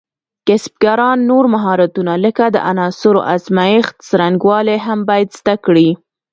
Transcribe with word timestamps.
کسبګران 0.47 1.17
نور 1.29 1.45
مهارتونه 1.55 2.13
لکه 2.25 2.45
د 2.55 2.57
عناصرو 2.69 3.21
ازمېښت 3.33 3.95
څرنګوالي 4.07 4.77
هم 4.85 4.99
باید 5.09 5.29
زده 5.39 5.55
کړي. 5.65 5.89